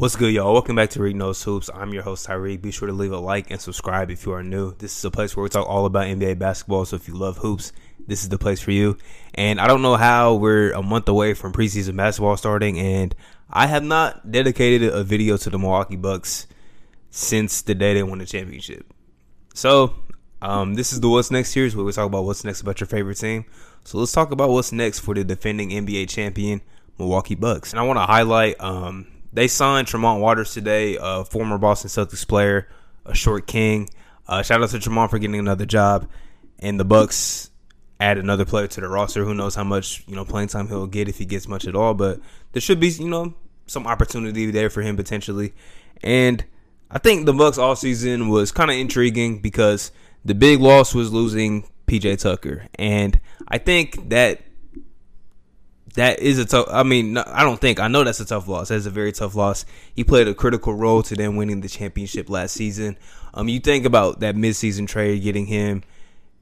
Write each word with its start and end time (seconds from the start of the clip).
What's 0.00 0.16
good, 0.16 0.32
y'all? 0.32 0.54
Welcome 0.54 0.76
back 0.76 0.88
to 0.90 1.02
Read 1.02 1.16
Knows 1.16 1.42
Hoops. 1.42 1.68
I'm 1.74 1.92
your 1.92 2.02
host, 2.02 2.26
Tyreek. 2.26 2.62
Be 2.62 2.70
sure 2.70 2.88
to 2.88 2.94
leave 2.94 3.12
a 3.12 3.18
like 3.18 3.50
and 3.50 3.60
subscribe 3.60 4.10
if 4.10 4.24
you 4.24 4.32
are 4.32 4.42
new. 4.42 4.72
This 4.76 4.96
is 4.96 5.04
a 5.04 5.10
place 5.10 5.36
where 5.36 5.42
we 5.42 5.50
talk 5.50 5.68
all 5.68 5.84
about 5.84 6.06
NBA 6.06 6.38
basketball, 6.38 6.86
so 6.86 6.96
if 6.96 7.06
you 7.06 7.12
love 7.12 7.36
hoops, 7.36 7.74
this 8.06 8.22
is 8.22 8.30
the 8.30 8.38
place 8.38 8.62
for 8.62 8.70
you. 8.70 8.96
And 9.34 9.60
I 9.60 9.66
don't 9.66 9.82
know 9.82 9.96
how 9.96 10.36
we're 10.36 10.72
a 10.72 10.80
month 10.80 11.06
away 11.10 11.34
from 11.34 11.52
preseason 11.52 11.98
basketball 11.98 12.38
starting, 12.38 12.78
and 12.78 13.14
I 13.50 13.66
have 13.66 13.84
not 13.84 14.32
dedicated 14.32 14.90
a 14.90 15.04
video 15.04 15.36
to 15.36 15.50
the 15.50 15.58
Milwaukee 15.58 15.96
Bucks 15.96 16.46
since 17.10 17.60
the 17.60 17.74
day 17.74 17.92
they 17.92 18.02
won 18.02 18.20
the 18.20 18.24
championship. 18.24 18.94
So, 19.52 19.96
um, 20.40 20.76
this 20.76 20.94
is 20.94 21.00
the 21.00 21.10
What's 21.10 21.30
Next 21.30 21.50
series 21.50 21.76
where 21.76 21.84
we 21.84 21.92
talk 21.92 22.06
about 22.06 22.24
what's 22.24 22.42
next 22.42 22.62
about 22.62 22.80
your 22.80 22.86
favorite 22.86 23.18
team. 23.18 23.44
So 23.84 23.98
let's 23.98 24.12
talk 24.12 24.30
about 24.30 24.48
what's 24.48 24.72
next 24.72 25.00
for 25.00 25.14
the 25.14 25.24
defending 25.24 25.68
NBA 25.68 26.08
champion 26.08 26.62
Milwaukee 26.98 27.34
Bucks. 27.34 27.74
And 27.74 27.78
I 27.78 27.82
want 27.82 27.98
to 27.98 28.06
highlight 28.06 28.58
um, 28.60 29.06
they 29.32 29.48
signed 29.48 29.86
Tremont 29.86 30.20
Waters 30.20 30.52
today, 30.52 30.98
a 31.00 31.24
former 31.24 31.58
Boston 31.58 31.88
Celtics 31.88 32.26
player, 32.26 32.68
a 33.06 33.14
short 33.14 33.46
king. 33.46 33.88
Uh, 34.26 34.42
shout 34.42 34.62
out 34.62 34.70
to 34.70 34.78
Tremont 34.78 35.10
for 35.10 35.18
getting 35.18 35.38
another 35.38 35.66
job, 35.66 36.08
and 36.58 36.78
the 36.78 36.84
Bucks 36.84 37.50
add 37.98 38.18
another 38.18 38.44
player 38.44 38.66
to 38.66 38.80
the 38.80 38.88
roster. 38.88 39.24
Who 39.24 39.34
knows 39.34 39.54
how 39.54 39.64
much 39.64 40.04
you 40.06 40.16
know 40.16 40.24
playing 40.24 40.48
time 40.48 40.68
he'll 40.68 40.86
get 40.86 41.08
if 41.08 41.18
he 41.18 41.24
gets 41.24 41.46
much 41.46 41.66
at 41.66 41.76
all, 41.76 41.94
but 41.94 42.20
there 42.52 42.60
should 42.60 42.80
be 42.80 42.88
you 42.88 43.08
know 43.08 43.34
some 43.66 43.86
opportunity 43.86 44.50
there 44.50 44.70
for 44.70 44.82
him 44.82 44.96
potentially. 44.96 45.52
And 46.02 46.44
I 46.90 46.98
think 46.98 47.26
the 47.26 47.32
Bucks 47.32 47.58
all 47.58 47.76
season 47.76 48.28
was 48.28 48.50
kind 48.50 48.70
of 48.70 48.76
intriguing 48.76 49.40
because 49.40 49.92
the 50.24 50.34
big 50.34 50.60
loss 50.60 50.94
was 50.94 51.12
losing 51.12 51.68
PJ 51.86 52.20
Tucker, 52.20 52.66
and 52.76 53.18
I 53.48 53.58
think 53.58 54.10
that 54.10 54.40
that 55.94 56.20
is 56.20 56.38
a 56.38 56.44
tough. 56.44 56.66
I 56.70 56.82
mean, 56.82 57.16
I 57.18 57.42
don't 57.42 57.60
think 57.60 57.80
I 57.80 57.88
know 57.88 58.04
that's 58.04 58.20
a 58.20 58.24
tough 58.24 58.48
loss. 58.48 58.68
That's 58.68 58.86
a 58.86 58.90
very 58.90 59.12
tough 59.12 59.34
loss. 59.34 59.64
He 59.94 60.04
played 60.04 60.28
a 60.28 60.34
critical 60.34 60.74
role 60.74 61.02
to 61.04 61.16
them 61.16 61.36
winning 61.36 61.60
the 61.60 61.68
championship 61.68 62.30
last 62.30 62.54
season. 62.54 62.96
Um, 63.34 63.48
you 63.48 63.60
think 63.60 63.84
about 63.84 64.20
that 64.20 64.36
midseason 64.36 64.88
trade, 64.88 65.22
getting 65.22 65.46
him, 65.46 65.82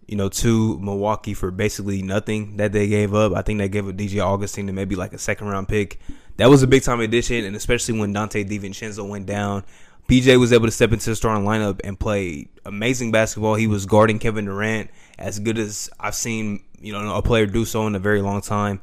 you 0.06 0.16
know, 0.16 0.28
to 0.28 0.78
Milwaukee 0.78 1.34
for 1.34 1.50
basically 1.50 2.02
nothing 2.02 2.56
that 2.56 2.72
they 2.72 2.88
gave 2.88 3.14
up. 3.14 3.34
I 3.34 3.42
think 3.42 3.58
they 3.58 3.68
gave 3.68 3.88
up 3.88 3.94
DJ 3.94 4.24
Augustin 4.24 4.66
to 4.66 4.72
maybe 4.72 4.96
like 4.96 5.12
a 5.12 5.18
second 5.18 5.48
round 5.48 5.68
pick. 5.68 5.98
That 6.36 6.50
was 6.50 6.62
a 6.62 6.66
big 6.66 6.82
time 6.82 7.00
addition, 7.00 7.44
and 7.44 7.56
especially 7.56 7.98
when 7.98 8.14
Donte 8.14 8.48
DiVincenzo 8.48 9.08
went 9.08 9.26
down, 9.26 9.64
PJ 10.08 10.38
was 10.38 10.52
able 10.52 10.66
to 10.66 10.72
step 10.72 10.92
into 10.92 11.10
the 11.10 11.16
starting 11.16 11.44
lineup 11.44 11.80
and 11.84 11.98
play 11.98 12.48
amazing 12.64 13.12
basketball. 13.12 13.54
He 13.54 13.66
was 13.66 13.86
guarding 13.86 14.18
Kevin 14.18 14.44
Durant 14.44 14.90
as 15.18 15.38
good 15.38 15.58
as 15.58 15.90
I've 15.98 16.14
seen, 16.14 16.64
you 16.80 16.92
know, 16.92 17.14
a 17.14 17.22
player 17.22 17.46
do 17.46 17.64
so 17.64 17.86
in 17.86 17.94
a 17.94 17.98
very 17.98 18.22
long 18.22 18.40
time 18.40 18.80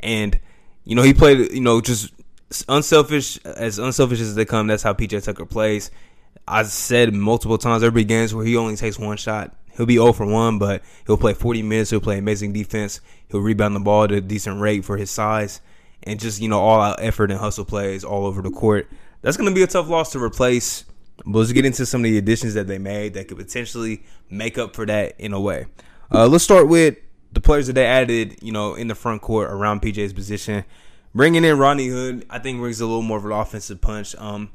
and 0.00 0.38
you 0.84 0.94
know 0.94 1.02
he 1.02 1.14
played 1.14 1.52
you 1.52 1.60
know 1.60 1.80
just 1.80 2.12
unselfish 2.68 3.38
as 3.44 3.78
unselfish 3.78 4.20
as 4.20 4.34
they 4.34 4.44
come. 4.44 4.66
That's 4.66 4.82
how 4.82 4.94
PJ 4.94 5.24
Tucker 5.24 5.46
plays. 5.46 5.90
I 6.48 6.62
said 6.62 7.12
multiple 7.12 7.58
times 7.58 7.82
every 7.82 8.02
be 8.02 8.08
games 8.08 8.34
where 8.34 8.44
he 8.44 8.56
only 8.56 8.76
takes 8.76 8.98
one 8.98 9.16
shot. 9.16 9.56
He'll 9.76 9.86
be 9.86 9.94
0 9.96 10.12
for 10.12 10.24
1, 10.24 10.58
but 10.58 10.82
he'll 11.06 11.18
play 11.18 11.34
40 11.34 11.62
minutes. 11.62 11.90
He'll 11.90 12.00
play 12.00 12.18
amazing 12.18 12.52
defense. 12.52 13.00
He'll 13.28 13.40
rebound 13.40 13.76
the 13.76 13.80
ball 13.80 14.04
at 14.04 14.12
a 14.12 14.20
decent 14.20 14.60
rate 14.60 14.84
for 14.84 14.96
his 14.96 15.10
size. 15.10 15.60
And 16.02 16.20
just, 16.20 16.40
you 16.40 16.48
know, 16.48 16.60
all 16.60 16.80
out 16.80 17.02
effort 17.02 17.30
and 17.30 17.40
hustle 17.40 17.64
plays 17.64 18.04
all 18.04 18.26
over 18.26 18.40
the 18.40 18.50
court. 18.50 18.88
That's 19.22 19.36
going 19.36 19.48
to 19.50 19.54
be 19.54 19.62
a 19.62 19.66
tough 19.66 19.88
loss 19.88 20.12
to 20.12 20.22
replace. 20.22 20.84
But 21.24 21.40
let's 21.40 21.52
get 21.52 21.64
into 21.64 21.84
some 21.84 22.02
of 22.02 22.04
the 22.04 22.16
additions 22.16 22.54
that 22.54 22.68
they 22.68 22.78
made 22.78 23.14
that 23.14 23.28
could 23.28 23.38
potentially 23.38 24.04
make 24.30 24.56
up 24.56 24.74
for 24.74 24.86
that 24.86 25.18
in 25.18 25.32
a 25.32 25.40
way. 25.40 25.66
Uh, 26.12 26.26
let's 26.28 26.44
start 26.44 26.68
with 26.68 26.96
the 27.36 27.40
players 27.42 27.66
that 27.66 27.74
they 27.74 27.84
added, 27.84 28.38
you 28.40 28.50
know, 28.50 28.74
in 28.74 28.88
the 28.88 28.94
front 28.94 29.20
court 29.20 29.50
around 29.50 29.82
PJ's 29.82 30.14
position. 30.14 30.64
Bringing 31.14 31.44
in 31.44 31.58
Rodney 31.58 31.88
Hood, 31.88 32.24
I 32.30 32.38
think 32.38 32.58
brings 32.58 32.80
a 32.80 32.86
little 32.86 33.02
more 33.02 33.18
of 33.18 33.26
an 33.26 33.30
offensive 33.30 33.78
punch. 33.82 34.16
Um, 34.16 34.48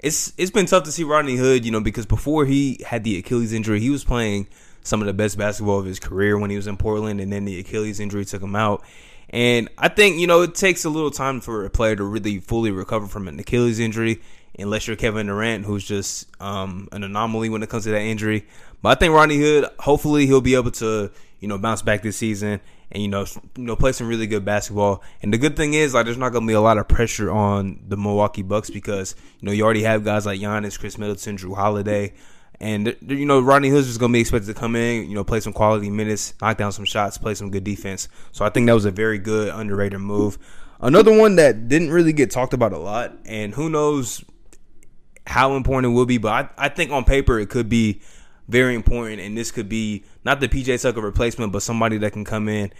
it's 0.00 0.34
it's 0.36 0.50
been 0.50 0.66
tough 0.66 0.84
to 0.84 0.92
see 0.92 1.02
Rodney 1.02 1.36
Hood, 1.36 1.64
you 1.64 1.70
know, 1.70 1.80
because 1.80 2.04
before 2.04 2.44
he 2.44 2.78
had 2.86 3.04
the 3.04 3.18
Achilles 3.18 3.54
injury, 3.54 3.80
he 3.80 3.88
was 3.88 4.04
playing 4.04 4.48
some 4.82 5.00
of 5.00 5.06
the 5.06 5.14
best 5.14 5.38
basketball 5.38 5.78
of 5.78 5.86
his 5.86 5.98
career 5.98 6.36
when 6.38 6.50
he 6.50 6.56
was 6.56 6.66
in 6.66 6.76
Portland, 6.76 7.22
and 7.22 7.32
then 7.32 7.46
the 7.46 7.58
Achilles 7.58 8.00
injury 8.00 8.26
took 8.26 8.42
him 8.42 8.54
out. 8.54 8.84
And 9.30 9.70
I 9.78 9.88
think 9.88 10.18
you 10.18 10.26
know 10.26 10.42
it 10.42 10.54
takes 10.54 10.84
a 10.84 10.90
little 10.90 11.10
time 11.10 11.40
for 11.40 11.64
a 11.64 11.70
player 11.70 11.96
to 11.96 12.04
really 12.04 12.38
fully 12.38 12.70
recover 12.70 13.06
from 13.06 13.28
an 13.28 13.40
Achilles 13.40 13.78
injury, 13.78 14.20
unless 14.58 14.86
you're 14.86 14.96
Kevin 14.96 15.28
Durant, 15.28 15.64
who's 15.64 15.84
just 15.84 16.26
um, 16.38 16.86
an 16.92 17.02
anomaly 17.02 17.48
when 17.48 17.62
it 17.62 17.70
comes 17.70 17.84
to 17.84 17.90
that 17.92 18.02
injury. 18.02 18.46
But 18.82 18.90
I 18.90 18.94
think 18.96 19.14
Rodney 19.14 19.38
Hood, 19.38 19.64
hopefully, 19.78 20.26
he'll 20.26 20.42
be 20.42 20.54
able 20.54 20.72
to 20.72 21.10
you 21.40 21.48
know, 21.48 21.58
bounce 21.58 21.82
back 21.82 22.02
this 22.02 22.16
season 22.16 22.60
and 22.92 23.02
you 23.02 23.08
know, 23.08 23.24
you 23.56 23.64
know, 23.64 23.76
play 23.76 23.92
some 23.92 24.08
really 24.08 24.26
good 24.26 24.44
basketball. 24.44 25.02
And 25.22 25.32
the 25.32 25.38
good 25.38 25.56
thing 25.56 25.74
is, 25.74 25.94
like, 25.94 26.04
there's 26.04 26.16
not 26.16 26.30
gonna 26.32 26.46
be 26.46 26.52
a 26.52 26.60
lot 26.60 26.78
of 26.78 26.88
pressure 26.88 27.30
on 27.30 27.80
the 27.86 27.96
Milwaukee 27.96 28.42
Bucks 28.42 28.70
because 28.70 29.14
you 29.40 29.46
know 29.46 29.52
you 29.52 29.64
already 29.64 29.82
have 29.82 30.04
guys 30.04 30.26
like 30.26 30.40
Giannis, 30.40 30.78
Khris 30.78 30.98
Middleton, 30.98 31.36
Jrue 31.36 31.54
Holiday, 31.54 32.12
and 32.60 32.96
you 33.06 33.26
know 33.26 33.40
Rodney 33.40 33.68
Hood's 33.68 33.86
just 33.86 34.00
gonna 34.00 34.12
be 34.12 34.20
expected 34.20 34.46
to 34.46 34.58
come 34.58 34.76
in, 34.76 35.08
you 35.08 35.14
know, 35.14 35.24
play 35.24 35.40
some 35.40 35.52
quality 35.52 35.90
minutes, 35.90 36.34
knock 36.40 36.58
down 36.58 36.72
some 36.72 36.84
shots, 36.84 37.18
play 37.18 37.34
some 37.34 37.50
good 37.50 37.64
defense. 37.64 38.08
So 38.32 38.44
I 38.44 38.50
think 38.50 38.66
that 38.66 38.74
was 38.74 38.84
a 38.84 38.90
very 38.90 39.18
good 39.18 39.54
underrated 39.54 40.00
move. 40.00 40.38
Another 40.80 41.16
one 41.16 41.36
that 41.36 41.68
didn't 41.68 41.90
really 41.90 42.12
get 42.12 42.30
talked 42.30 42.54
about 42.54 42.72
a 42.72 42.78
lot, 42.78 43.12
and 43.24 43.54
who 43.54 43.68
knows 43.68 44.24
how 45.26 45.54
important 45.54 45.92
it 45.92 45.94
will 45.94 46.06
be, 46.06 46.18
but 46.18 46.50
I, 46.58 46.66
I 46.66 46.68
think 46.68 46.90
on 46.90 47.04
paper 47.04 47.38
it 47.38 47.50
could 47.50 47.68
be 47.68 48.00
very 48.50 48.74
important. 48.74 49.20
And 49.20 49.36
this 49.36 49.50
could 49.50 49.68
be 49.68 50.04
not 50.24 50.40
the 50.40 50.48
PJ 50.48 50.82
Tucker 50.82 51.00
replacement, 51.00 51.52
but 51.52 51.62
somebody 51.62 51.98
that 51.98 52.12
can 52.12 52.24
come 52.24 52.48
in 52.48 52.72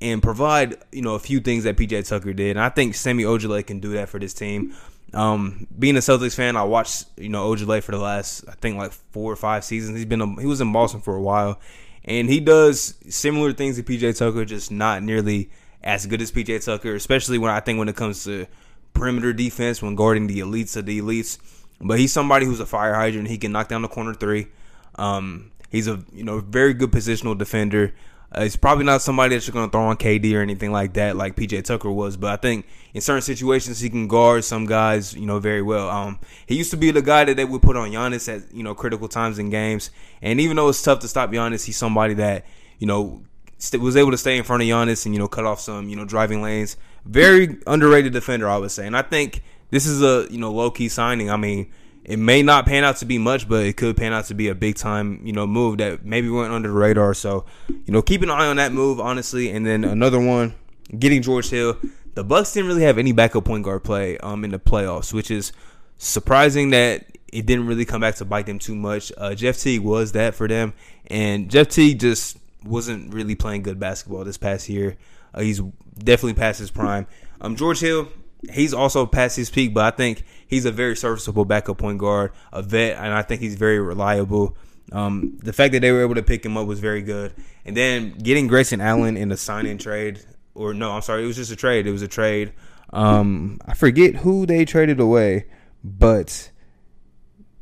and 0.00 0.22
provide, 0.22 0.76
you 0.92 1.02
know, 1.02 1.14
a 1.14 1.18
few 1.18 1.40
things 1.40 1.64
that 1.64 1.76
PJ 1.76 2.08
Tucker 2.08 2.32
did. 2.32 2.56
And 2.56 2.60
I 2.60 2.68
think 2.68 2.94
Semi 2.94 3.24
Ojeleye 3.24 3.66
can 3.66 3.80
do 3.80 3.92
that 3.92 4.08
for 4.08 4.18
this 4.18 4.34
team. 4.34 4.74
Um, 5.14 5.66
being 5.78 5.96
a 5.96 6.00
Celtics 6.00 6.34
fan, 6.34 6.56
I 6.56 6.64
watched, 6.64 7.06
you 7.16 7.28
know, 7.28 7.50
Ojeleye 7.50 7.82
for 7.82 7.92
the 7.92 7.98
last, 7.98 8.44
I 8.48 8.52
think, 8.52 8.76
like 8.76 8.92
four 8.92 9.32
or 9.32 9.36
five 9.36 9.64
seasons. 9.64 9.96
He's 9.96 10.06
been, 10.06 10.20
a, 10.20 10.40
he 10.40 10.46
was 10.46 10.60
in 10.60 10.72
Boston 10.72 11.00
for 11.00 11.16
a 11.16 11.22
while, 11.22 11.60
and 12.04 12.28
he 12.28 12.40
does 12.40 12.94
similar 13.08 13.52
things 13.52 13.76
to 13.76 13.82
PJ 13.82 14.18
Tucker, 14.18 14.44
just 14.44 14.70
not 14.70 15.02
nearly 15.02 15.50
as 15.82 16.06
good 16.06 16.20
as 16.20 16.32
PJ 16.32 16.64
Tucker, 16.64 16.94
especially 16.94 17.38
when 17.38 17.50
I 17.50 17.60
think 17.60 17.78
when 17.78 17.88
it 17.88 17.96
comes 17.96 18.24
to 18.24 18.46
perimeter 18.92 19.32
defense, 19.32 19.80
when 19.80 19.94
guarding 19.94 20.26
the 20.26 20.40
elites 20.40 20.76
of 20.76 20.86
the 20.86 21.00
elites. 21.00 21.38
But 21.80 21.98
he's 21.98 22.12
somebody 22.12 22.44
who's 22.46 22.60
a 22.60 22.66
fire 22.66 22.94
hydrant. 22.94 23.28
He 23.28 23.38
can 23.38 23.52
knock 23.52 23.68
down 23.68 23.82
the 23.82 23.88
corner 23.88 24.14
three. 24.14 24.48
Um, 24.96 25.52
he's 25.70 25.88
a 25.88 26.02
you 26.12 26.24
know 26.24 26.40
very 26.40 26.74
good 26.74 26.90
positional 26.90 27.36
defender. 27.36 27.94
Uh, 28.32 28.42
he's 28.42 28.56
probably 28.56 28.84
not 28.84 29.00
somebody 29.00 29.34
that 29.34 29.46
you're 29.46 29.52
going 29.52 29.68
to 29.68 29.72
throw 29.72 29.84
on 29.86 29.96
KD 29.96 30.34
or 30.34 30.40
anything 30.40 30.72
like 30.72 30.94
that, 30.94 31.16
like 31.16 31.36
PJ 31.36 31.64
Tucker 31.64 31.90
was. 31.90 32.16
But 32.16 32.32
I 32.32 32.36
think 32.36 32.66
in 32.92 33.00
certain 33.00 33.22
situations 33.22 33.78
he 33.78 33.88
can 33.88 34.08
guard 34.08 34.44
some 34.44 34.66
guys, 34.66 35.14
you 35.14 35.26
know, 35.26 35.38
very 35.38 35.62
well. 35.62 35.88
Um, 35.88 36.18
he 36.46 36.56
used 36.56 36.72
to 36.72 36.76
be 36.76 36.90
the 36.90 37.02
guy 37.02 37.24
that 37.24 37.36
they 37.36 37.44
would 37.44 37.62
put 37.62 37.76
on 37.76 37.90
Giannis 37.90 38.28
at 38.34 38.52
you 38.52 38.62
know 38.62 38.74
critical 38.74 39.08
times 39.08 39.38
in 39.38 39.50
games. 39.50 39.90
And 40.20 40.40
even 40.40 40.56
though 40.56 40.68
it's 40.68 40.82
tough 40.82 40.98
to 41.00 41.08
stop 41.08 41.30
Giannis, 41.30 41.64
he's 41.64 41.76
somebody 41.76 42.14
that 42.14 42.44
you 42.78 42.86
know 42.86 43.22
st- 43.58 43.82
was 43.82 43.96
able 43.96 44.10
to 44.10 44.18
stay 44.18 44.36
in 44.36 44.44
front 44.44 44.62
of 44.62 44.68
Giannis 44.68 45.06
and 45.06 45.14
you 45.14 45.20
know 45.20 45.28
cut 45.28 45.44
off 45.44 45.60
some 45.60 45.88
you 45.88 45.96
know 45.96 46.04
driving 46.04 46.42
lanes. 46.42 46.76
Very 47.04 47.58
underrated 47.66 48.12
defender, 48.12 48.48
I 48.48 48.56
would 48.56 48.72
say. 48.72 48.86
And 48.86 48.96
I 48.96 49.02
think 49.02 49.42
this 49.70 49.86
is 49.86 50.02
a 50.02 50.26
you 50.30 50.38
know 50.38 50.52
low 50.52 50.70
key 50.70 50.88
signing. 50.88 51.30
I 51.30 51.36
mean 51.36 51.72
it 52.06 52.20
may 52.20 52.40
not 52.40 52.66
pan 52.66 52.84
out 52.84 52.98
to 52.98 53.04
be 53.04 53.18
much, 53.18 53.48
but 53.48 53.66
it 53.66 53.76
could 53.76 53.96
pan 53.96 54.12
out 54.12 54.26
to 54.26 54.34
be 54.34 54.46
a 54.46 54.54
big 54.54 54.76
time, 54.76 55.20
you 55.24 55.32
know, 55.32 55.44
move 55.44 55.78
that 55.78 56.04
maybe 56.04 56.28
went 56.28 56.52
under 56.52 56.68
the 56.68 56.74
radar. 56.74 57.14
So, 57.14 57.44
you 57.68 57.92
know, 57.92 58.00
keep 58.00 58.22
an 58.22 58.30
eye 58.30 58.46
on 58.46 58.56
that 58.56 58.72
move, 58.72 59.00
honestly. 59.00 59.50
And 59.50 59.66
then 59.66 59.82
another 59.82 60.20
one, 60.20 60.54
getting 60.96 61.20
George 61.20 61.50
Hill. 61.50 61.76
The 62.14 62.22
Bucks 62.22 62.52
didn't 62.52 62.68
really 62.68 62.84
have 62.84 62.96
any 62.96 63.10
backup 63.10 63.44
point 63.44 63.64
guard 63.64 63.82
play 63.82 64.18
um 64.18 64.44
in 64.44 64.52
the 64.52 64.58
playoffs, 64.60 65.12
which 65.12 65.32
is 65.32 65.52
surprising 65.98 66.70
that 66.70 67.04
it 67.32 67.44
didn't 67.44 67.66
really 67.66 67.84
come 67.84 68.02
back 68.02 68.14
to 68.16 68.24
bite 68.24 68.46
them 68.46 68.60
too 68.60 68.76
much. 68.76 69.10
Uh, 69.18 69.34
Jeff 69.34 69.58
Teague 69.58 69.82
was 69.82 70.12
that 70.12 70.36
for 70.36 70.46
them, 70.46 70.74
and 71.08 71.50
Jeff 71.50 71.68
Teague 71.68 71.98
just 71.98 72.38
wasn't 72.64 73.12
really 73.12 73.34
playing 73.34 73.62
good 73.62 73.80
basketball 73.80 74.24
this 74.24 74.38
past 74.38 74.68
year. 74.68 74.96
Uh, 75.34 75.40
he's 75.40 75.60
definitely 75.98 76.34
past 76.34 76.60
his 76.60 76.70
prime. 76.70 77.08
Um, 77.40 77.56
George 77.56 77.80
Hill, 77.80 78.08
he's 78.50 78.74
also 78.74 79.06
past 79.06 79.36
his 79.36 79.50
peak, 79.50 79.74
but 79.74 79.84
I 79.84 79.96
think 79.96 80.24
he's 80.46 80.64
a 80.64 80.72
very 80.72 80.96
serviceable 80.96 81.44
backup 81.44 81.78
point 81.78 81.98
guard, 81.98 82.32
a 82.52 82.62
vet, 82.62 82.96
and 82.96 83.12
I 83.12 83.22
think 83.22 83.40
he's 83.40 83.54
very 83.54 83.80
reliable. 83.80 84.56
Um, 84.92 85.38
the 85.42 85.52
fact 85.52 85.72
that 85.72 85.80
they 85.80 85.90
were 85.90 86.02
able 86.02 86.14
to 86.14 86.22
pick 86.22 86.44
him 86.44 86.56
up 86.56 86.66
was 86.66 86.80
very 86.80 87.02
good. 87.02 87.32
And 87.64 87.76
then 87.76 88.10
getting 88.12 88.46
Grayson 88.46 88.80
Allen 88.80 89.16
in 89.16 89.28
the 89.28 89.36
sign-in 89.36 89.78
trade, 89.78 90.20
or 90.54 90.74
no, 90.74 90.92
I'm 90.92 91.02
sorry, 91.02 91.24
it 91.24 91.26
was 91.26 91.36
just 91.36 91.50
a 91.50 91.56
trade. 91.56 91.86
It 91.86 91.92
was 91.92 92.02
a 92.02 92.08
trade. 92.08 92.52
Um, 92.90 93.58
I 93.66 93.74
forget 93.74 94.16
who 94.16 94.46
they 94.46 94.64
traded 94.64 95.00
away, 95.00 95.46
but 95.82 96.50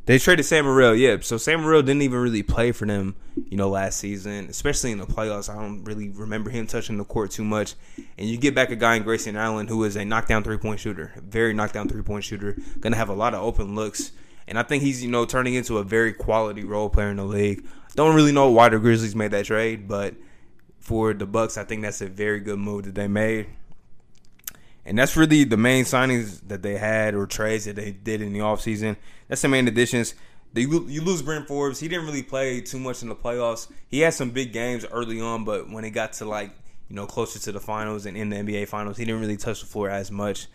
they 0.07 0.19
traded 0.19 0.45
Sam 0.45 0.67
Merrill, 0.67 0.95
yeah. 0.95 1.17
So 1.21 1.39
Sam 1.39 1.63
Merrill 1.63 1.83
didn't 1.83 2.03
even 2.03 2.19
really 2.19 2.43
play 2.43 2.73
for 2.73 2.87
them, 2.87 3.17
you 3.49 3.57
know, 3.57 3.71
last 3.71 3.99
season, 3.99 4.47
especially 4.51 4.93
in 4.93 4.99
the 4.99 5.07
playoffs. 5.07 5.49
I 5.49 5.55
don't 5.55 5.83
really 5.85 6.11
remember 6.11 6.51
him 6.51 6.67
touching 6.67 6.99
the 6.99 7.05
court 7.05 7.31
too 7.31 7.45
much. 7.45 7.75
And 8.19 8.29
you 8.29 8.37
get 8.37 8.55
back 8.55 8.71
a 8.71 8.77
guy 8.77 8.97
in 8.97 9.03
Grayson 9.03 9.37
Allen 9.37 9.67
who 9.67 9.83
is 9.85 9.97
a 9.97 10.05
knockdown 10.05 10.45
three 10.45 10.59
point 10.59 10.81
shooter, 10.81 11.13
very 11.17 11.55
knockdown 11.55 11.89
three 11.89 12.03
point 12.03 12.25
shooter, 12.25 12.57
gonna 12.81 12.97
have 12.97 13.09
a 13.09 13.15
lot 13.15 13.35
of 13.35 13.43
open 13.43 13.75
looks. 13.75 14.13
And 14.47 14.59
I 14.59 14.63
think 14.63 14.83
he's, 14.83 15.03
you 15.03 15.11
know, 15.11 15.25
turning 15.25 15.55
into 15.55 15.79
a 15.79 15.85
very 15.85 16.13
quality 16.13 16.65
role 16.65 16.91
player 16.91 17.09
in 17.11 17.17
the 17.17 17.25
league. 17.25 17.67
Don't 17.95 18.15
really 18.15 18.33
know 18.33 18.51
why 18.51 18.69
the 18.69 18.79
Grizzlies 18.79 19.17
made 19.17 19.31
that 19.31 19.47
trade, 19.47 19.89
but 19.89 20.15
for 20.81 21.15
the 21.15 21.25
Bucks, 21.25 21.57
I 21.57 21.65
think 21.65 21.81
that's 21.81 22.03
a 22.03 22.07
very 22.09 22.41
good 22.41 22.59
move 22.59 22.85
that 22.85 22.95
they 22.95 23.09
made. 23.09 23.47
And 24.87 24.99
that's 24.99 25.17
really 25.17 25.45
the 25.45 25.57
main 25.57 25.85
signings 25.85 26.47
that 26.49 26.63
they 26.63 26.77
had 26.77 27.15
or 27.15 27.27
trades 27.27 27.65
that 27.65 27.77
they 27.77 27.93
did 27.93 28.21
in 28.21 28.33
the 28.33 28.41
offseason. 28.41 28.97
That's 29.29 29.43
the 29.43 29.49
main 29.49 29.67
additions. 29.67 30.15
You, 30.55 30.87
you 30.89 31.01
lose 31.01 31.23
Bryn 31.23 31.47
Forbes. 31.47 31.81
He 31.81 31.89
didn't 31.89 32.07
really 32.07 32.23
play 32.23 32.61
too 32.61 32.79
much 32.79 33.03
in 33.03 33.09
the 33.09 33.17
playoffs. 33.17 33.69
He 33.89 34.01
had 34.01 34.15
some 34.15 34.31
big 34.31 34.53
games 34.53 34.85
early 34.93 35.21
on, 35.21 35.45
but 35.45 35.71
when 35.71 35.85
it 35.85 35.91
got 35.91 36.13
to 36.15 36.27
like 36.27 36.53
you 36.89 36.95
know 36.95 37.07
closer 37.07 37.39
to 37.41 37.53
the 37.53 37.61
finals 37.61 38.07
and 38.07 38.17
in 38.17 38.29
the 38.29 38.37
NBA 38.37 38.69
finals, 38.69 38.97
he 38.97 39.05
didn't 39.05 39.21
really 39.21 39.37
touch 39.37 39.61
the 39.61 39.67
floor 39.67 39.91
as 39.91 40.11
much. 40.11 40.47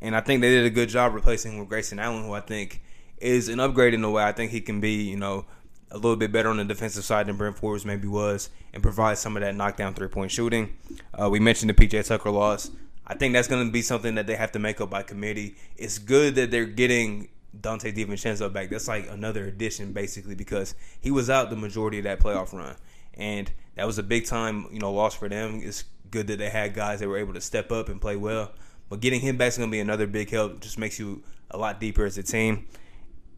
And 0.00 0.14
I 0.14 0.20
think 0.20 0.42
they 0.42 0.50
did 0.50 0.66
a 0.66 0.70
good 0.70 0.88
job 0.88 1.14
replacing 1.14 1.52
him 1.52 1.60
with 1.60 1.68
Grayson 1.68 1.98
Allen, 1.98 2.24
who 2.24 2.32
I 2.34 2.40
think 2.40 2.82
is 3.16 3.48
an 3.48 3.58
upgrade 3.58 3.94
in 3.94 4.02
the 4.02 4.10
way 4.10 4.22
I 4.22 4.32
think 4.32 4.52
he 4.52 4.60
can 4.60 4.80
be. 4.80 5.02
You 5.02 5.16
know, 5.16 5.44
a 5.90 5.96
little 5.96 6.16
bit 6.16 6.30
better 6.30 6.50
on 6.50 6.58
the 6.58 6.64
defensive 6.64 7.04
side 7.04 7.26
than 7.26 7.36
Bryn 7.36 7.54
Forbes 7.54 7.84
maybe 7.84 8.06
was, 8.06 8.50
and 8.72 8.82
provide 8.82 9.18
some 9.18 9.36
of 9.36 9.42
that 9.42 9.56
knockdown 9.56 9.94
three 9.94 10.08
point 10.08 10.30
shooting. 10.30 10.76
Uh, 11.20 11.28
we 11.30 11.40
mentioned 11.40 11.70
the 11.70 11.74
PJ 11.74 12.06
Tucker 12.06 12.30
loss. 12.30 12.70
I 13.08 13.14
think 13.14 13.32
that's 13.32 13.48
going 13.48 13.66
to 13.66 13.72
be 13.72 13.82
something 13.82 14.16
that 14.16 14.26
they 14.26 14.36
have 14.36 14.52
to 14.52 14.58
make 14.58 14.80
up 14.80 14.90
by 14.90 15.02
committee. 15.02 15.56
It's 15.76 15.98
good 15.98 16.34
that 16.34 16.50
they're 16.50 16.66
getting 16.66 17.28
Donte 17.58 17.94
DiVincenzo 17.94 18.52
back. 18.52 18.68
That's 18.68 18.86
like 18.86 19.08
another 19.10 19.46
addition 19.46 19.92
basically 19.92 20.34
because 20.34 20.74
he 21.00 21.10
was 21.10 21.30
out 21.30 21.48
the 21.50 21.56
majority 21.56 21.98
of 21.98 22.04
that 22.04 22.20
playoff 22.20 22.52
run, 22.52 22.76
and 23.14 23.50
that 23.76 23.86
was 23.86 23.98
a 23.98 24.02
big 24.02 24.26
time 24.26 24.66
you 24.70 24.78
know 24.78 24.92
loss 24.92 25.14
for 25.14 25.28
them. 25.28 25.60
It's 25.64 25.84
good 26.10 26.26
that 26.26 26.38
they 26.38 26.50
had 26.50 26.74
guys 26.74 27.00
that 27.00 27.08
were 27.08 27.18
able 27.18 27.34
to 27.34 27.40
step 27.40 27.72
up 27.72 27.88
and 27.88 28.00
play 28.00 28.16
well, 28.16 28.52
but 28.90 29.00
getting 29.00 29.20
him 29.20 29.38
back 29.38 29.48
is 29.48 29.58
going 29.58 29.70
to 29.70 29.72
be 29.72 29.80
another 29.80 30.06
big 30.06 30.30
help. 30.30 30.60
Just 30.60 30.78
makes 30.78 30.98
you 30.98 31.22
a 31.50 31.56
lot 31.56 31.80
deeper 31.80 32.04
as 32.04 32.18
a 32.18 32.22
team, 32.22 32.66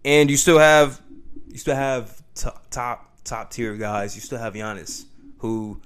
and 0.04 0.28
you 0.28 0.36
still 0.36 0.58
have 0.58 1.00
you 1.48 1.58
still 1.58 1.76
have 1.76 2.20
t- 2.34 2.50
top 2.70 3.14
top 3.24 3.50
tier 3.50 3.74
guys. 3.76 4.16
You 4.16 4.20
still 4.20 4.38
have 4.38 4.54
Giannis, 4.54 5.04
who 5.38 5.80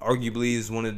arguably 0.00 0.54
is 0.54 0.70
one 0.70 0.84
of 0.84 0.96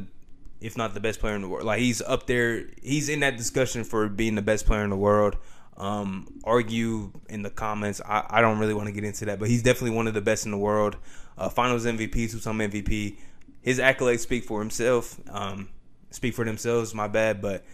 if 0.60 0.76
not 0.76 0.94
the 0.94 1.00
best 1.00 1.20
player 1.20 1.34
in 1.34 1.42
the 1.42 1.48
world. 1.48 1.64
Like 1.64 1.80
he's 1.80 2.00
up 2.02 2.26
there. 2.26 2.66
He's 2.82 3.08
in 3.08 3.20
that 3.20 3.36
discussion 3.36 3.84
for 3.84 4.08
being 4.08 4.34
the 4.34 4.42
best 4.42 4.66
player 4.66 4.84
in 4.84 4.90
the 4.90 4.96
world. 4.96 5.36
Um, 5.76 6.28
argue 6.44 7.12
in 7.28 7.42
the 7.42 7.50
comments. 7.50 8.00
I, 8.04 8.24
I 8.30 8.40
don't 8.40 8.58
really 8.58 8.74
want 8.74 8.86
to 8.86 8.92
get 8.92 9.04
into 9.04 9.24
that, 9.26 9.40
but 9.40 9.48
he's 9.48 9.62
definitely 9.62 9.96
one 9.96 10.06
of 10.06 10.14
the 10.14 10.20
best 10.20 10.44
in 10.44 10.52
the 10.52 10.58
world. 10.58 10.96
Uh, 11.36 11.48
Finals 11.48 11.84
MVP, 11.84 12.30
two-time 12.30 12.58
MVP. 12.58 13.16
His 13.60 13.80
accolades 13.80 14.20
speak 14.20 14.44
for 14.44 14.60
himself. 14.60 15.18
Um, 15.28 15.68
speak 16.10 16.34
for 16.34 16.44
themselves. 16.44 16.94
My 16.94 17.08
bad, 17.08 17.42
but 17.42 17.64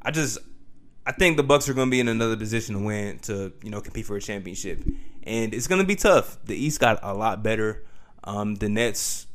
I 0.00 0.10
just 0.10 0.38
I 1.06 1.12
think 1.12 1.36
the 1.36 1.42
Bucks 1.42 1.68
are 1.68 1.74
going 1.74 1.88
to 1.88 1.90
be 1.90 2.00
in 2.00 2.08
another 2.08 2.36
position 2.36 2.74
to 2.74 2.80
win 2.82 3.18
to 3.20 3.52
you 3.62 3.70
know 3.70 3.80
compete 3.80 4.06
for 4.06 4.16
a 4.16 4.20
championship, 4.20 4.84
and 5.22 5.54
it's 5.54 5.66
going 5.66 5.80
to 5.80 5.86
be 5.86 5.96
tough. 5.96 6.38
The 6.44 6.54
East 6.54 6.80
got 6.80 6.98
a 7.02 7.14
lot 7.14 7.42
better. 7.42 7.84
Um, 8.24 8.56
the 8.56 8.68
Nets 8.68 9.26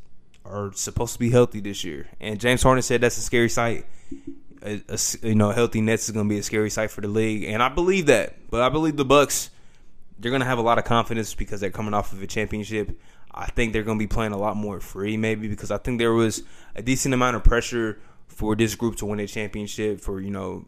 are 0.44 0.72
supposed 0.74 1.14
to 1.14 1.18
be 1.18 1.30
healthy 1.30 1.60
this 1.60 1.84
year. 1.84 2.08
And 2.20 2.38
James 2.38 2.62
Harden 2.62 2.82
said 2.82 3.00
that's 3.00 3.18
a 3.18 3.22
scary 3.22 3.48
sight. 3.48 3.86
A, 4.62 4.82
a, 4.88 4.98
you 5.22 5.34
know, 5.34 5.50
healthy 5.50 5.80
Nets 5.80 6.04
is 6.04 6.10
going 6.10 6.26
to 6.28 6.32
be 6.32 6.38
a 6.38 6.42
scary 6.42 6.70
sight 6.70 6.90
for 6.90 7.00
the 7.00 7.08
league, 7.08 7.44
and 7.44 7.62
I 7.62 7.68
believe 7.68 8.06
that. 8.06 8.34
But 8.50 8.62
I 8.62 8.68
believe 8.68 8.96
the 8.96 9.04
Bucks, 9.04 9.50
they're 10.18 10.30
going 10.30 10.40
to 10.40 10.46
have 10.46 10.58
a 10.58 10.62
lot 10.62 10.78
of 10.78 10.84
confidence 10.84 11.34
because 11.34 11.60
they're 11.60 11.70
coming 11.70 11.92
off 11.92 12.12
of 12.12 12.22
a 12.22 12.26
championship. 12.26 12.98
I 13.34 13.46
think 13.46 13.72
they're 13.72 13.82
going 13.82 13.98
to 13.98 14.02
be 14.02 14.08
playing 14.08 14.32
a 14.32 14.38
lot 14.38 14.56
more 14.56 14.80
free, 14.80 15.16
maybe 15.16 15.48
because 15.48 15.70
I 15.70 15.78
think 15.78 15.98
there 15.98 16.12
was 16.12 16.42
a 16.74 16.82
decent 16.82 17.12
amount 17.12 17.36
of 17.36 17.44
pressure 17.44 17.98
for 18.28 18.54
this 18.54 18.74
group 18.74 18.96
to 18.96 19.06
win 19.06 19.20
a 19.20 19.26
championship. 19.26 20.00
For 20.00 20.20
you 20.20 20.30
know, 20.30 20.66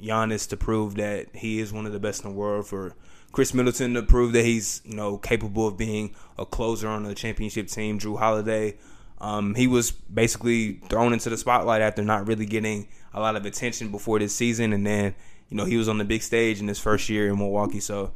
Giannis 0.00 0.48
to 0.50 0.56
prove 0.56 0.94
that 0.94 1.34
he 1.34 1.58
is 1.58 1.72
one 1.72 1.86
of 1.86 1.92
the 1.92 2.00
best 2.00 2.24
in 2.24 2.30
the 2.30 2.36
world. 2.36 2.66
For 2.66 2.94
Khris 3.32 3.52
Middleton 3.52 3.94
to 3.94 4.02
prove 4.02 4.32
that 4.32 4.44
he's 4.44 4.80
you 4.84 4.96
know 4.96 5.18
capable 5.18 5.66
of 5.66 5.76
being 5.76 6.14
a 6.38 6.46
closer 6.46 6.88
on 6.88 7.04
a 7.04 7.14
championship 7.14 7.66
team. 7.66 7.98
Jrue 7.98 8.18
Holiday 8.18 8.76
um, 9.18 9.54
he 9.54 9.66
was 9.66 9.90
basically 9.90 10.74
thrown 10.88 11.12
into 11.12 11.30
the 11.30 11.36
spotlight 11.36 11.82
after 11.82 12.02
not 12.02 12.26
really 12.26 12.46
getting 12.46 12.88
a 13.12 13.20
lot 13.20 13.36
of 13.36 13.46
attention 13.46 13.90
before 13.90 14.18
this 14.18 14.34
season, 14.34 14.72
and 14.72 14.86
then 14.86 15.14
you 15.48 15.56
know 15.56 15.64
he 15.64 15.76
was 15.76 15.88
on 15.88 15.98
the 15.98 16.04
big 16.04 16.22
stage 16.22 16.60
in 16.60 16.68
his 16.68 16.78
first 16.78 17.08
year 17.08 17.28
in 17.28 17.38
Milwaukee. 17.38 17.80
So 17.80 18.12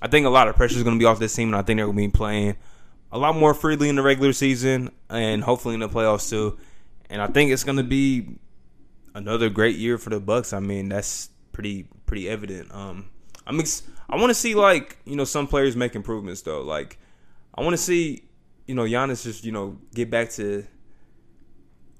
I 0.00 0.08
think 0.08 0.26
a 0.26 0.30
lot 0.30 0.48
of 0.48 0.56
pressure 0.56 0.76
is 0.76 0.82
going 0.82 0.96
to 0.96 1.02
be 1.02 1.06
off 1.06 1.18
this 1.18 1.34
team, 1.34 1.48
and 1.48 1.56
I 1.56 1.62
think 1.62 1.78
they're 1.78 1.86
going 1.86 1.96
to 1.96 2.08
be 2.08 2.10
playing 2.10 2.56
a 3.10 3.18
lot 3.18 3.36
more 3.36 3.54
freely 3.54 3.88
in 3.88 3.96
the 3.96 4.02
regular 4.02 4.32
season 4.32 4.90
and 5.10 5.42
hopefully 5.42 5.74
in 5.74 5.80
the 5.80 5.88
playoffs 5.88 6.30
too. 6.30 6.58
And 7.10 7.20
I 7.20 7.26
think 7.26 7.50
it's 7.50 7.64
going 7.64 7.76
to 7.76 7.82
be 7.82 8.38
another 9.14 9.50
great 9.50 9.76
year 9.76 9.98
for 9.98 10.10
the 10.10 10.18
Bucks. 10.18 10.52
I 10.52 10.60
mean, 10.60 10.88
that's 10.88 11.28
pretty 11.52 11.86
pretty 12.06 12.28
evident. 12.28 12.74
Um, 12.74 13.10
I'm 13.46 13.60
ex- 13.60 13.82
I 14.08 14.16
want 14.16 14.30
to 14.30 14.34
see 14.34 14.54
like 14.54 14.96
you 15.04 15.16
know 15.16 15.24
some 15.24 15.46
players 15.46 15.76
make 15.76 15.94
improvements 15.94 16.42
though. 16.42 16.62
Like 16.62 16.98
I 17.54 17.62
want 17.62 17.74
to 17.74 17.82
see 17.82 18.24
you 18.66 18.74
know, 18.74 18.84
Giannis 18.84 19.24
just, 19.24 19.44
you 19.44 19.52
know, 19.52 19.78
get 19.94 20.10
back 20.10 20.30
to 20.30 20.64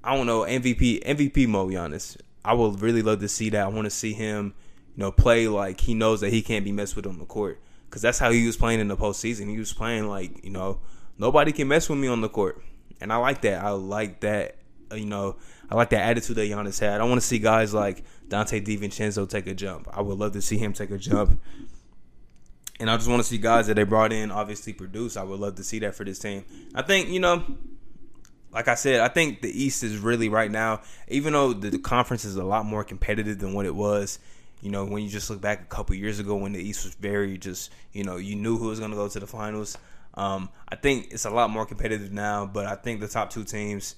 I 0.03 0.15
don't 0.15 0.27
know, 0.27 0.41
MVP 0.41 1.03
MVP 1.03 1.47
mode 1.47 1.73
Giannis. 1.73 2.17
I 2.43 2.53
would 2.53 2.81
really 2.81 3.01
love 3.01 3.21
to 3.21 3.29
see 3.29 3.49
that. 3.51 3.65
I 3.65 3.69
want 3.69 3.85
to 3.85 3.89
see 3.89 4.13
him, 4.13 4.53
you 4.95 5.01
know, 5.01 5.11
play 5.11 5.47
like 5.47 5.79
he 5.79 5.93
knows 5.93 6.19
that 6.21 6.31
he 6.31 6.41
can't 6.41 6.65
be 6.65 6.73
messed 6.73 6.95
with 6.95 7.07
on 7.07 7.19
the 7.19 7.25
court. 7.25 7.61
Cause 7.89 8.01
that's 8.01 8.17
how 8.17 8.31
he 8.31 8.45
was 8.45 8.57
playing 8.57 8.79
in 8.79 8.87
the 8.87 8.97
postseason. 8.97 9.47
He 9.49 9.57
was 9.59 9.71
playing 9.71 10.07
like, 10.07 10.43
you 10.43 10.49
know, 10.49 10.79
nobody 11.17 11.51
can 11.51 11.67
mess 11.67 11.87
with 11.87 11.99
me 11.99 12.07
on 12.07 12.21
the 12.21 12.29
court. 12.29 12.61
And 12.99 13.13
I 13.13 13.17
like 13.17 13.41
that. 13.41 13.63
I 13.63 13.69
like 13.69 14.21
that, 14.21 14.57
you 14.91 15.05
know, 15.05 15.37
I 15.69 15.75
like 15.75 15.91
that 15.91 16.01
attitude 16.01 16.35
that 16.37 16.49
Giannis 16.49 16.79
had. 16.79 16.99
I 16.99 17.03
want 17.03 17.21
to 17.21 17.25
see 17.25 17.37
guys 17.37 17.71
like 17.73 18.03
Donte 18.27 18.65
DiVincenzo 18.65 19.29
take 19.29 19.45
a 19.45 19.53
jump. 19.53 19.87
I 19.91 20.01
would 20.01 20.17
love 20.17 20.33
to 20.33 20.41
see 20.41 20.57
him 20.57 20.73
take 20.73 20.89
a 20.89 20.97
jump 20.97 21.39
and 22.83 22.91
I 22.91 22.97
just 22.97 23.07
want 23.07 23.21
to 23.21 23.23
see 23.23 23.37
guys 23.37 23.67
that 23.67 23.75
they 23.75 23.83
brought 23.83 24.11
in 24.11 24.29
obviously 24.29 24.73
produce. 24.73 25.15
I 25.15 25.23
would 25.23 25.39
love 25.39 25.55
to 25.55 25.63
see 25.63 25.79
that 25.79 25.95
for 25.95 26.03
this 26.03 26.19
team. 26.19 26.43
I 26.75 26.81
think 26.81 27.07
you 27.07 27.21
know, 27.21 27.41
like 28.51 28.67
I 28.67 28.75
said, 28.75 28.99
I 28.99 29.07
think 29.07 29.41
the 29.41 29.49
East 29.49 29.83
is 29.83 29.99
really 29.99 30.27
right 30.27 30.51
now, 30.51 30.81
even 31.07 31.31
though 31.31 31.53
the, 31.53 31.79
conference 31.79 32.25
is 32.25 32.35
a 32.35 32.43
lot 32.43 32.65
more 32.65 32.83
competitive 32.83 33.39
than 33.39 33.53
what 33.53 33.65
it 33.65 33.73
was. 33.73 34.19
You 34.59 34.69
know, 34.69 34.83
when 34.83 35.01
you 35.01 35.09
just 35.09 35.29
look 35.29 35.39
back 35.39 35.61
a 35.61 35.65
couple 35.65 35.95
years 35.95 36.19
ago 36.19 36.35
when 36.35 36.51
the 36.51 36.59
East 36.59 36.83
was 36.83 36.93
very 36.95 37.37
just, 37.37 37.71
you 37.93 38.03
know, 38.03 38.17
you 38.17 38.35
knew 38.35 38.57
who 38.57 38.67
was 38.67 38.79
going 38.79 38.91
to 38.91 38.97
go 38.97 39.07
to 39.07 39.17
the 39.17 39.27
finals. 39.27 39.77
Um, 40.15 40.49
I 40.67 40.75
think 40.75 41.13
it's 41.13 41.23
a 41.23 41.29
lot 41.29 41.49
more 41.49 41.65
competitive 41.65 42.11
now, 42.11 42.45
but 42.45 42.65
I 42.65 42.75
think 42.75 42.99
the 42.99 43.07
top 43.07 43.29
two 43.29 43.45
teams 43.45 43.95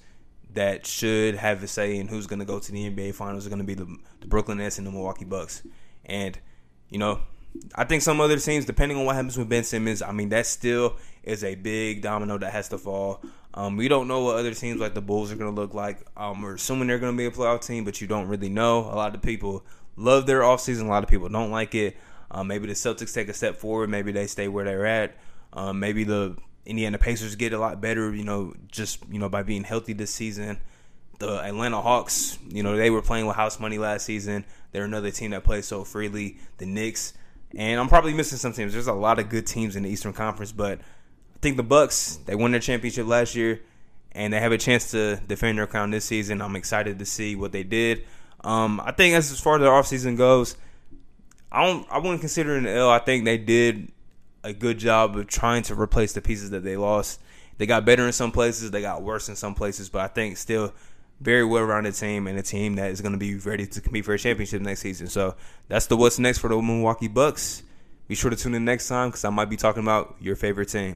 that 0.54 0.86
should 0.86 1.34
have 1.34 1.60
a 1.64 1.66
say 1.66 1.96
in 1.96 2.06
who's 2.06 2.28
going 2.28 2.38
to 2.38 2.44
go 2.44 2.60
to 2.60 2.70
the 2.70 2.88
NBA 2.88 3.16
finals 3.16 3.48
are 3.48 3.50
going 3.50 3.58
to 3.58 3.64
be 3.64 3.74
the, 3.74 3.96
the 4.20 4.28
Brooklyn 4.28 4.58
Nets 4.58 4.78
and 4.78 4.86
the 4.86 4.92
Milwaukee 4.92 5.24
Bucks. 5.24 5.64
And, 6.04 6.38
you 6.88 6.98
know, 7.00 7.18
I 7.74 7.84
think 7.84 8.02
some 8.02 8.20
other 8.20 8.38
teams, 8.38 8.64
depending 8.64 8.98
on 8.98 9.04
what 9.04 9.16
happens 9.16 9.36
with 9.36 9.48
Ben 9.48 9.64
Simmons, 9.64 10.02
I 10.02 10.12
mean 10.12 10.28
that 10.30 10.46
still 10.46 10.96
is 11.22 11.44
a 11.44 11.54
big 11.54 12.02
domino 12.02 12.38
that 12.38 12.52
has 12.52 12.68
to 12.70 12.78
fall. 12.78 13.20
Um, 13.54 13.76
we 13.76 13.88
don't 13.88 14.06
know 14.06 14.22
what 14.22 14.36
other 14.36 14.52
teams 14.52 14.80
like 14.80 14.94
the 14.94 15.00
Bulls 15.00 15.32
are 15.32 15.36
going 15.36 15.54
to 15.54 15.60
look 15.60 15.72
like. 15.72 15.98
Um, 16.16 16.42
we're 16.42 16.54
assuming 16.54 16.88
they're 16.88 16.98
going 16.98 17.14
to 17.14 17.18
be 17.18 17.26
a 17.26 17.30
playoff 17.30 17.66
team, 17.66 17.84
but 17.84 18.00
you 18.00 18.06
don't 18.06 18.28
really 18.28 18.50
know. 18.50 18.80
A 18.80 18.94
lot 18.94 19.14
of 19.14 19.22
people 19.22 19.64
love 19.96 20.26
their 20.26 20.40
offseason. 20.40 20.82
A 20.82 20.88
lot 20.88 21.02
of 21.02 21.08
people 21.08 21.28
don't 21.28 21.50
like 21.50 21.74
it. 21.74 21.96
Um, 22.30 22.48
maybe 22.48 22.66
the 22.66 22.74
Celtics 22.74 23.14
take 23.14 23.28
a 23.28 23.34
step 23.34 23.56
forward. 23.56 23.88
Maybe 23.88 24.12
they 24.12 24.26
stay 24.26 24.48
where 24.48 24.64
they're 24.64 24.86
at. 24.86 25.16
Um, 25.54 25.80
maybe 25.80 26.04
the 26.04 26.36
Indiana 26.66 26.98
Pacers 26.98 27.34
get 27.36 27.52
a 27.52 27.58
lot 27.58 27.80
better. 27.80 28.14
You 28.14 28.24
know, 28.24 28.54
just 28.70 28.98
you 29.10 29.18
know 29.18 29.28
by 29.28 29.42
being 29.42 29.64
healthy 29.64 29.92
this 29.92 30.10
season. 30.10 30.60
The 31.18 31.40
Atlanta 31.42 31.80
Hawks, 31.80 32.38
you 32.46 32.62
know, 32.62 32.76
they 32.76 32.90
were 32.90 33.00
playing 33.00 33.24
with 33.24 33.36
house 33.36 33.58
money 33.58 33.78
last 33.78 34.04
season. 34.04 34.44
They're 34.72 34.84
another 34.84 35.10
team 35.10 35.30
that 35.30 35.44
plays 35.44 35.64
so 35.64 35.82
freely. 35.82 36.36
The 36.58 36.66
Knicks, 36.66 37.14
and 37.54 37.80
I'm 37.80 37.88
probably 37.88 38.14
missing 38.14 38.38
some 38.38 38.52
teams. 38.52 38.72
There's 38.72 38.86
a 38.86 38.92
lot 38.92 39.18
of 39.18 39.28
good 39.28 39.46
teams 39.46 39.76
in 39.76 39.82
the 39.82 39.90
Eastern 39.90 40.12
Conference, 40.12 40.52
but 40.52 40.78
I 40.78 41.38
think 41.40 41.56
the 41.56 41.62
Bucks 41.62 42.18
they 42.26 42.34
won 42.34 42.50
their 42.50 42.60
championship 42.60 43.06
last 43.06 43.34
year, 43.34 43.60
and 44.12 44.32
they 44.32 44.40
have 44.40 44.52
a 44.52 44.58
chance 44.58 44.90
to 44.92 45.16
defend 45.26 45.58
their 45.58 45.66
crown 45.66 45.90
this 45.90 46.04
season. 46.04 46.42
I'm 46.42 46.56
excited 46.56 46.98
to 46.98 47.06
see 47.06 47.36
what 47.36 47.52
they 47.52 47.62
did. 47.62 48.04
Um, 48.42 48.80
I 48.84 48.92
think 48.92 49.14
as, 49.14 49.40
far 49.40 49.56
as 49.56 49.60
the 49.60 49.66
offseason 49.66 50.16
goes, 50.16 50.56
I 51.50 51.64
don't 51.64 51.86
I 51.90 51.98
wouldn't 51.98 52.20
consider 52.20 52.56
it 52.56 52.58
an 52.58 52.66
L. 52.66 52.90
I 52.90 52.98
think 52.98 53.24
they 53.24 53.38
did 53.38 53.92
a 54.44 54.52
good 54.52 54.78
job 54.78 55.16
of 55.16 55.26
trying 55.26 55.62
to 55.64 55.74
replace 55.74 56.12
the 56.12 56.20
pieces 56.20 56.50
that 56.50 56.62
they 56.62 56.76
lost. 56.76 57.20
They 57.58 57.66
got 57.66 57.84
better 57.84 58.06
in 58.06 58.12
some 58.12 58.32
places, 58.32 58.70
they 58.70 58.82
got 58.82 59.02
worse 59.02 59.28
in 59.28 59.36
some 59.36 59.54
places, 59.54 59.88
but 59.88 60.02
I 60.02 60.08
think 60.08 60.36
still 60.36 60.72
very 61.20 61.44
well 61.44 61.64
rounded 61.64 61.94
team 61.94 62.26
and 62.26 62.38
a 62.38 62.42
team 62.42 62.76
that 62.76 62.90
is 62.90 63.00
going 63.00 63.12
to 63.12 63.18
be 63.18 63.36
ready 63.36 63.66
to 63.66 63.80
compete 63.80 64.04
for 64.04 64.14
a 64.14 64.18
championship 64.18 64.62
next 64.62 64.80
season. 64.80 65.08
So 65.08 65.34
that's 65.68 65.86
the 65.86 65.96
what's 65.96 66.18
next 66.18 66.38
for 66.38 66.48
the 66.48 66.60
Milwaukee 66.60 67.08
Bucks. 67.08 67.62
Be 68.08 68.14
sure 68.14 68.30
to 68.30 68.36
tune 68.36 68.54
in 68.54 68.64
next 68.64 68.86
time 68.86 69.08
because 69.08 69.24
I 69.24 69.30
might 69.30 69.50
be 69.50 69.56
talking 69.56 69.82
about 69.82 70.14
your 70.20 70.36
favorite 70.36 70.68
team. 70.68 70.94